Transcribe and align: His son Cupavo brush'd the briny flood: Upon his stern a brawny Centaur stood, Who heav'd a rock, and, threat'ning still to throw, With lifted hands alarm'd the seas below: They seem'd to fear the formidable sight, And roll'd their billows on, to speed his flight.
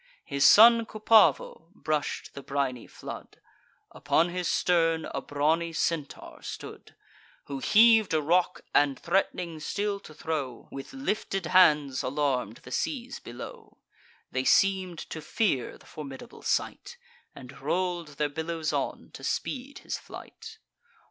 His 0.25 0.43
son 0.47 0.87
Cupavo 0.87 1.67
brush'd 1.75 2.33
the 2.33 2.41
briny 2.41 2.87
flood: 2.87 3.39
Upon 3.91 4.29
his 4.29 4.47
stern 4.47 5.05
a 5.13 5.21
brawny 5.21 5.73
Centaur 5.73 6.41
stood, 6.41 6.95
Who 7.43 7.59
heav'd 7.59 8.11
a 8.15 8.19
rock, 8.19 8.61
and, 8.73 8.97
threat'ning 8.99 9.59
still 9.59 9.99
to 9.99 10.11
throw, 10.15 10.67
With 10.71 10.91
lifted 10.91 11.45
hands 11.45 12.01
alarm'd 12.01 12.61
the 12.63 12.71
seas 12.71 13.19
below: 13.19 13.77
They 14.31 14.43
seem'd 14.43 14.97
to 15.11 15.21
fear 15.21 15.77
the 15.77 15.85
formidable 15.85 16.41
sight, 16.41 16.97
And 17.35 17.61
roll'd 17.61 18.17
their 18.17 18.27
billows 18.27 18.73
on, 18.73 19.11
to 19.13 19.23
speed 19.23 19.81
his 19.85 19.99
flight. 19.99 20.57